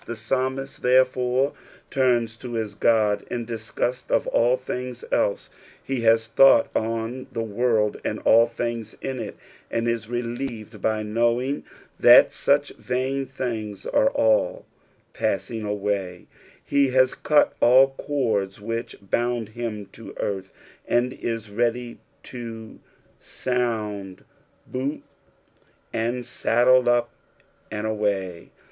[0.07, 1.53] Tlie psalmist, ll)erGfore,
[1.91, 3.21] tarns to his Uod.
[3.27, 5.51] in disgust of ail things else;
[5.83, 9.37] he has tluiught on the ivorld nnd all things in it,
[9.69, 11.63] and is relieved by knowing
[12.01, 14.65] tbat such vatn tilings are all
[15.13, 16.25] pae^ ing away;
[16.71, 20.49] lie has cut all cords nhicli bound him to earili,
[20.87, 21.97] and is Tcady
[22.33, 22.79] (o
[23.21, 24.23] Fnund
[24.65, 25.03] "Boot
[25.93, 27.11] and saddle, up
[27.69, 28.49] and away."